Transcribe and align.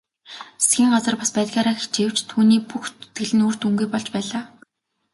Засгийн 0.61 0.91
газар 0.95 1.15
бас 1.21 1.31
байдгаараа 1.37 1.75
хичээвч 1.77 2.17
түүний 2.29 2.61
бүх 2.69 2.83
зүтгэл 2.91 3.43
үр 3.47 3.55
дүнгүй 3.61 3.87
болж 3.91 4.07
байлаа. 4.15 4.43